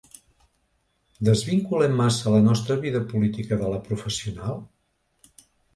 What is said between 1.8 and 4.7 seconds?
massa la nostra vida política de la professional?